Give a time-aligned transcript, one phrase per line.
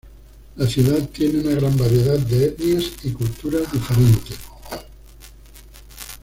[0.55, 4.35] La ciudad tiene una gran variedad de etnias y culturas diferentes.